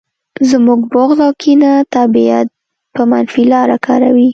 [0.49, 2.47] زموږ بغض او کینه طبیعت
[2.95, 4.27] په منفي لاره کاروي